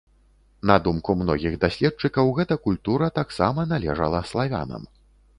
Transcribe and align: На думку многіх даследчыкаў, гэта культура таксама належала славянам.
На 0.69 0.75
думку 0.85 1.15
многіх 1.17 1.57
даследчыкаў, 1.65 2.31
гэта 2.39 2.57
культура 2.63 3.09
таксама 3.19 3.67
належала 3.75 4.23
славянам. 4.31 4.89